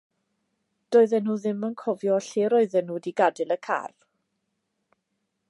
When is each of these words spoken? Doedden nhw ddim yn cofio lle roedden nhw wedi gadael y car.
Doedden 0.95 1.27
nhw 1.27 1.35
ddim 1.43 1.67
yn 1.67 1.75
cofio 1.83 2.17
lle 2.29 2.47
roedden 2.55 2.89
nhw 2.89 2.99
wedi 2.99 3.15
gadael 3.21 3.57
y 3.59 3.61
car. 3.69 3.89